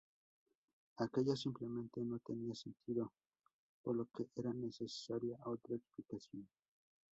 Aquello 0.97 1.35
simplemente 1.35 2.01
no 2.03 2.17
tenía 2.17 2.55
sentido, 2.55 3.13
por 3.83 3.95
lo 3.95 4.05
que 4.07 4.25
era 4.35 4.51
necesaria 4.51 5.37
otra 5.45 5.75
explicación. 5.75 6.47